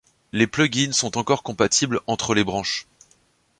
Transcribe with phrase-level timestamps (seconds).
[0.31, 2.87] Les plugins sont encore compatibles entre les branches.